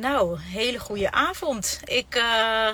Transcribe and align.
Nou, 0.00 0.38
hele 0.40 0.78
goede 0.78 1.10
avond. 1.10 1.80
Ik 1.84 2.16
uh, 2.16 2.68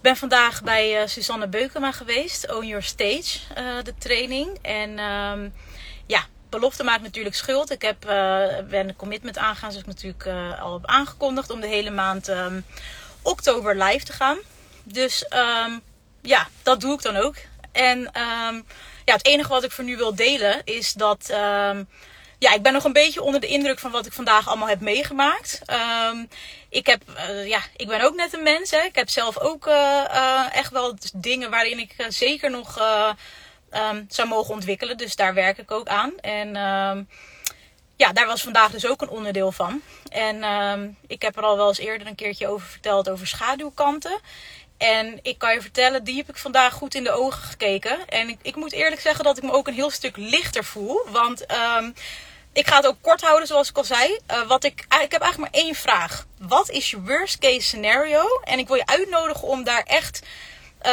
ben 0.00 0.16
vandaag 0.16 0.62
bij 0.62 1.00
uh, 1.02 1.06
Susanne 1.06 1.48
Beukema 1.48 1.92
geweest, 1.92 2.52
Own 2.52 2.66
Your 2.66 2.82
Stage, 2.82 3.38
uh, 3.58 3.82
de 3.82 3.94
training. 3.98 4.58
En 4.62 4.98
um, 4.98 5.54
ja, 6.06 6.24
belofte 6.50 6.84
maakt 6.84 7.02
natuurlijk 7.02 7.34
schuld. 7.34 7.70
Ik 7.70 7.82
heb, 7.82 8.00
ben 8.68 8.88
een 8.88 8.96
commitment 8.96 9.38
aangegaan, 9.38 9.72
zoals 9.72 9.86
ik 9.86 9.94
natuurlijk 9.94 10.26
al 10.60 10.72
heb 10.72 10.86
aangekondigd, 10.86 11.50
om 11.50 11.60
de 11.60 11.66
hele 11.66 11.90
maand 11.90 12.28
um, 12.28 12.64
oktober 13.22 13.76
live 13.76 14.04
te 14.04 14.12
gaan. 14.12 14.38
Dus 14.82 15.26
um, 15.66 15.80
ja, 16.22 16.48
dat 16.62 16.80
doe 16.80 16.94
ik 16.94 17.02
dan 17.02 17.16
ook. 17.16 17.34
En 17.72 18.10
ja, 19.04 19.12
het 19.12 19.26
enige 19.26 19.48
wat 19.48 19.64
ik 19.64 19.72
voor 19.72 19.84
nu 19.84 19.96
wil 19.96 20.14
delen 20.14 20.64
is 20.64 20.92
dat 20.92 21.30
ja, 22.38 22.52
ik 22.52 22.62
ben 22.62 22.72
nog 22.72 22.84
een 22.84 22.92
beetje 22.92 23.22
onder 23.22 23.40
de 23.40 23.46
indruk 23.46 23.78
van 23.78 23.90
wat 23.90 24.06
ik 24.06 24.12
vandaag 24.12 24.48
allemaal 24.48 24.68
heb 24.68 24.80
meegemaakt. 24.80 25.60
Um, 26.10 26.28
ik, 26.68 26.86
heb, 26.86 27.02
uh, 27.30 27.46
ja, 27.48 27.60
ik 27.76 27.86
ben 27.86 28.00
ook 28.00 28.14
net 28.14 28.32
een 28.32 28.42
mens. 28.42 28.70
Hè. 28.70 28.80
Ik 28.80 28.94
heb 28.94 29.08
zelf 29.08 29.38
ook 29.38 29.66
uh, 29.66 30.04
uh, 30.12 30.46
echt 30.52 30.70
wel 30.70 30.94
dingen 31.14 31.50
waarin 31.50 31.78
ik 31.78 31.94
zeker 32.08 32.50
nog 32.50 32.80
um, 33.70 34.06
zou 34.08 34.28
mogen 34.28 34.54
ontwikkelen. 34.54 34.96
Dus 34.96 35.16
daar 35.16 35.34
werk 35.34 35.58
ik 35.58 35.70
ook 35.70 35.88
aan. 35.88 36.12
En 36.20 36.56
um, 36.56 37.08
ja, 37.96 38.12
daar 38.12 38.26
was 38.26 38.42
vandaag 38.42 38.70
dus 38.70 38.86
ook 38.86 39.02
een 39.02 39.08
onderdeel 39.08 39.52
van. 39.52 39.82
En 40.08 40.96
ik 41.06 41.22
heb 41.22 41.36
er 41.36 41.42
al 41.42 41.56
wel 41.56 41.68
eens 41.68 41.78
eerder 41.78 42.06
een 42.06 42.14
keertje 42.14 42.48
over 42.48 42.66
verteld 42.66 43.08
over 43.08 43.26
schaduwkanten. 43.26 44.20
En 44.78 45.18
ik 45.22 45.38
kan 45.38 45.54
je 45.54 45.60
vertellen, 45.60 46.04
die 46.04 46.16
heb 46.16 46.28
ik 46.28 46.36
vandaag 46.36 46.72
goed 46.72 46.94
in 46.94 47.04
de 47.04 47.10
ogen 47.10 47.42
gekeken. 47.42 48.08
En 48.08 48.28
ik, 48.28 48.38
ik 48.42 48.56
moet 48.56 48.72
eerlijk 48.72 49.00
zeggen 49.00 49.24
dat 49.24 49.36
ik 49.36 49.42
me 49.42 49.52
ook 49.52 49.66
een 49.66 49.74
heel 49.74 49.90
stuk 49.90 50.16
lichter 50.16 50.64
voel. 50.64 51.00
Want 51.10 51.46
ik 52.56 52.66
ga 52.68 52.76
het 52.76 52.86
ook 52.86 52.96
kort 53.00 53.20
houden, 53.20 53.46
zoals 53.46 53.68
ik 53.68 53.76
al 53.76 53.84
zei. 53.84 54.18
Uh, 54.30 54.46
wat 54.46 54.64
ik, 54.64 54.80
ik 54.80 55.12
heb 55.12 55.20
eigenlijk 55.20 55.38
maar 55.38 55.62
één 55.62 55.74
vraag. 55.74 56.26
Wat 56.38 56.70
is 56.70 56.90
je 56.90 57.00
worst 57.00 57.38
case 57.38 57.60
scenario? 57.60 58.40
En 58.44 58.58
ik 58.58 58.66
wil 58.66 58.76
je 58.76 58.86
uitnodigen 58.86 59.48
om 59.48 59.64
daar 59.64 59.82
echt 59.82 60.22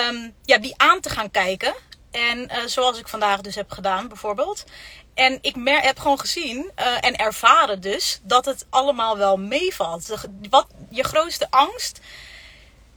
um, 0.10 0.36
ja, 0.46 0.58
die 0.58 0.74
aan 0.78 1.00
te 1.00 1.10
gaan 1.10 1.32
kijken. 1.32 1.74
En 2.12 2.40
uh, 2.40 2.58
zoals 2.66 3.00
ik 3.00 3.08
vandaag 3.08 3.42
dus 3.42 3.56
heb 3.56 3.72
gedaan, 3.72 4.08
bijvoorbeeld. 4.08 4.64
En 5.14 5.38
ik 5.42 5.56
heb 5.66 6.00
gewoon 6.00 6.20
gezien 6.20 6.72
en 7.02 7.16
ervaren 7.16 7.82
dus 7.82 8.20
dat 8.24 8.46
het 8.46 8.66
allemaal 8.70 9.18
wel 9.18 9.38
meevalt. 9.38 10.28
Wat 10.50 10.68
je 10.90 11.04
grootste 11.04 11.48
angst 11.50 12.00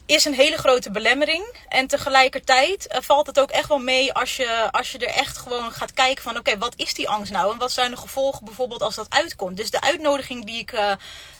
is 0.06 0.24
een 0.24 0.34
hele 0.34 0.56
grote 0.56 0.90
belemmering. 0.90 1.44
En 1.68 1.86
tegelijkertijd 1.86 2.92
uh, 2.92 3.00
valt 3.00 3.26
het 3.26 3.40
ook 3.40 3.50
echt 3.50 3.68
wel 3.68 3.78
mee 3.78 4.12
als 4.12 4.36
je, 4.36 4.68
als 4.70 4.92
je 4.92 4.98
er 4.98 5.14
echt 5.14 5.38
gewoon 5.38 5.72
gaat 5.72 5.92
kijken 5.92 6.22
van... 6.22 6.36
oké, 6.36 6.58
wat 6.58 6.74
is 6.76 6.94
die 6.94 7.08
angst 7.08 7.32
nou? 7.32 7.52
En 7.52 7.58
wat 7.58 7.72
zijn 7.72 7.90
de 7.90 7.96
gevolgen 7.96 8.44
bijvoorbeeld 8.44 8.82
als 8.82 8.94
dat 8.94 9.10
uitkomt? 9.10 9.56
Dus 9.56 9.70
de 9.70 9.80
uitnodiging 9.80 10.44
die 10.44 10.58
ik 10.58 10.72
uh, 10.72 10.92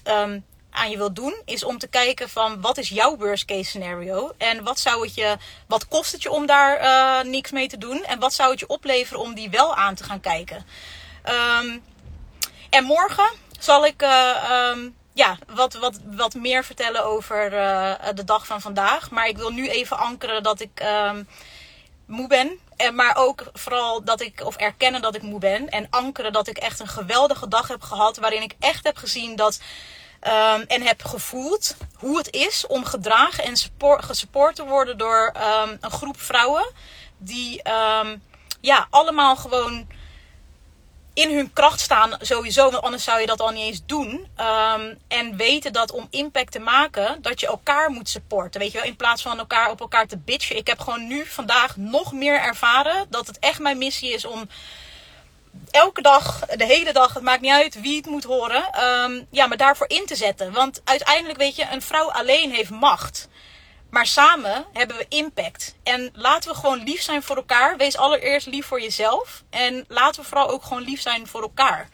um, 0.05 0.45
aan 0.71 0.91
je 0.91 0.97
wil 0.97 1.13
doen... 1.13 1.43
is 1.45 1.65
om 1.65 1.79
te 1.79 1.87
kijken 1.87 2.29
van 2.29 2.61
wat 2.61 2.79
is 2.79 2.89
jouw 2.89 3.17
worst 3.17 3.45
case 3.45 3.65
scenario? 3.65 4.33
En 4.39 4.65
wat 4.65 4.79
zou 4.79 5.05
het 5.05 5.15
je... 5.15 5.37
wat 5.67 5.89
kost 5.89 6.13
het 6.13 6.23
je 6.23 6.31
om 6.31 6.47
daar 6.47 6.83
uh, 6.83 7.31
niks 7.31 7.51
mee 7.51 7.69
te 7.69 7.79
doen? 7.79 8.05
En 8.05 8.19
wat 8.19 8.35
zou 8.35 8.51
het 8.51 8.61
je 8.61 8.69
opleveren 8.69 9.21
om 9.21 9.35
die 9.35 9.51
wel 9.51 9.75
aan 9.75 9.95
te 9.95 10.05
gaan 10.05 10.21
kijken? 10.21 10.67
Um, 11.61 11.83
en 12.71 12.85
morgen 12.85 13.31
zal 13.59 13.87
ik... 13.87 14.03
Um, 14.03 14.97
ja, 15.17 15.39
wat, 15.47 15.75
wat, 15.75 15.99
wat 16.05 16.35
meer 16.35 16.65
vertellen 16.65 17.05
over 17.05 17.53
uh, 17.53 17.95
de 18.15 18.25
dag 18.25 18.47
van 18.47 18.61
vandaag. 18.61 19.11
Maar 19.11 19.29
ik 19.29 19.37
wil 19.37 19.51
nu 19.51 19.69
even 19.69 19.99
ankeren 19.99 20.43
dat 20.43 20.61
ik 20.61 20.83
um, 20.83 21.29
moe 22.07 22.29
ben. 22.29 22.59
En, 22.77 22.95
maar 22.95 23.17
ook 23.17 23.45
vooral 23.53 24.05
dat 24.05 24.21
ik, 24.21 24.41
of 24.45 24.57
erkennen 24.57 25.03
dat 25.03 25.15
ik 25.15 25.23
moe 25.23 25.39
ben. 25.39 25.69
En 25.69 25.87
ankeren 25.91 26.33
dat 26.33 26.49
ik 26.49 26.59
echt 26.59 26.81
een 26.81 26.89
geweldige 26.89 27.49
dag 27.49 27.69
heb 27.69 27.83
gehad. 27.83 28.17
Waarin 28.17 28.43
ik 28.43 28.55
echt 28.59 28.85
heb 28.85 28.97
gezien 28.97 29.37
dat. 29.37 29.61
Um, 30.21 30.63
en 30.63 30.83
heb 30.83 31.05
gevoeld 31.05 31.77
hoe 31.95 32.17
het 32.17 32.33
is 32.33 32.67
om 32.67 32.85
gedragen 32.85 33.45
en 33.45 33.57
support, 33.57 34.05
gesupport 34.05 34.57
te 34.57 34.65
worden 34.65 34.99
door 34.99 35.35
um, 35.37 35.77
een 35.81 35.91
groep 35.91 36.21
vrouwen. 36.21 36.73
Die 37.19 37.63
ja, 38.61 38.87
allemaal 38.91 39.37
gewoon 39.37 39.87
in 41.17 41.35
hun 41.35 41.53
kracht 41.53 41.81
staan 41.81 42.17
sowieso, 42.21 42.71
want 42.71 42.85
anders 42.85 43.05
zou 43.05 43.21
je 43.21 43.27
dat 43.27 43.41
al 43.41 43.51
niet 43.51 43.63
eens 43.63 43.83
doen. 43.87 44.29
Um, 44.41 44.99
en 45.09 45.37
weten 45.37 45.73
dat 45.73 45.93
om 45.93 46.07
impact 46.11 46.53
te 46.53 46.59
maken, 46.59 47.23
dat 47.23 47.41
je 47.41 47.47
elkaar 47.47 47.91
moet 47.91 48.09
supporten. 48.09 48.61
Weet 48.61 48.73
je 48.73 48.79
wel, 48.79 48.87
in 48.87 48.97
plaats 48.97 49.23
van 49.23 49.39
elkaar 49.39 49.71
op 49.71 49.81
elkaar 49.81 50.07
te 50.07 50.19
bitchen. 50.19 50.57
Ik 50.57 50.67
heb 50.67 50.79
gewoon 50.79 51.07
nu 51.07 51.27
vandaag 51.27 51.77
nog 51.77 52.13
meer 52.13 52.41
ervaren 52.41 53.07
dat 53.09 53.27
het 53.27 53.39
echt 53.39 53.59
mijn 53.59 53.79
missie 53.79 54.13
is 54.13 54.25
om 54.25 54.49
elke 55.71 56.03
dag, 56.03 56.47
de 56.47 56.65
hele 56.65 56.93
dag, 56.93 57.15
het 57.15 57.23
maakt 57.23 57.41
niet 57.41 57.53
uit 57.53 57.81
wie 57.81 57.97
het 57.97 58.07
moet 58.07 58.25
horen, 58.25 58.85
um, 58.85 59.27
ja, 59.31 59.47
maar 59.47 59.57
daarvoor 59.57 59.89
in 59.89 60.07
te 60.07 60.17
zetten. 60.17 60.53
Want 60.53 60.81
uiteindelijk, 60.85 61.39
weet 61.39 61.57
je, 61.57 61.67
een 61.71 61.83
vrouw 61.83 62.11
alleen 62.11 62.51
heeft 62.51 62.71
macht. 62.71 63.29
Maar 63.91 64.07
samen 64.07 64.65
hebben 64.73 64.97
we 64.97 65.07
impact. 65.09 65.75
En 65.83 66.11
laten 66.13 66.51
we 66.51 66.57
gewoon 66.57 66.83
lief 66.83 67.03
zijn 67.03 67.23
voor 67.23 67.37
elkaar. 67.37 67.77
Wees 67.77 67.97
allereerst 67.97 68.47
lief 68.47 68.67
voor 68.67 68.81
jezelf. 68.81 69.43
En 69.51 69.85
laten 69.89 70.23
we 70.23 70.29
vooral 70.29 70.49
ook 70.49 70.63
gewoon 70.63 70.83
lief 70.83 71.01
zijn 71.01 71.27
voor 71.27 71.43
elkaar. 71.43 71.89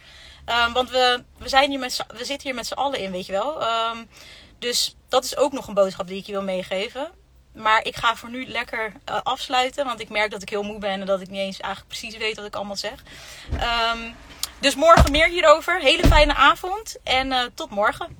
Um, 0.47 0.73
want 0.73 0.91
we, 0.91 1.25
we, 1.39 1.49
zijn 1.49 1.71
hier 1.71 1.79
met 1.79 2.05
we 2.09 2.25
zitten 2.25 2.43
hier 2.49 2.55
met 2.55 2.67
z'n 2.67 2.73
allen 2.73 2.99
in, 2.99 3.11
weet 3.11 3.27
je 3.27 3.33
wel. 3.33 3.63
Um, 3.63 4.09
dus 4.59 4.97
dat 5.09 5.25
is 5.25 5.37
ook 5.37 5.53
nog 5.53 5.69
een 5.69 5.75
boodschap 5.75 6.07
die 6.07 6.19
ik 6.19 6.27
je 6.27 6.33
wil 6.33 6.43
meegeven. 6.43 7.11
Maar 7.55 7.85
ik 7.85 7.97
ga 7.97 8.17
voor 8.17 8.31
nu 8.31 8.47
lekker 8.47 8.93
uh, 9.11 9.21
afsluiten. 9.23 9.85
Want 9.85 10.01
ik 10.01 10.09
merk 10.09 10.31
dat 10.31 10.43
ik 10.43 10.49
heel 10.49 10.63
moe 10.63 10.79
ben 10.79 11.01
en 11.01 11.07
dat 11.07 11.21
ik 11.21 11.29
niet 11.29 11.41
eens 11.41 11.61
eigenlijk 11.61 11.99
precies 11.99 12.17
weet 12.17 12.37
wat 12.37 12.47
ik 12.47 12.55
allemaal 12.55 12.77
zeg. 12.77 13.03
Um, 13.95 14.15
dus 14.61 14.75
morgen 14.75 15.11
meer 15.11 15.29
hierover. 15.29 15.81
Hele 15.81 16.07
fijne 16.07 16.35
avond 16.35 16.97
en 17.05 17.27
uh, 17.27 17.43
tot 17.55 17.71
morgen. 17.71 18.17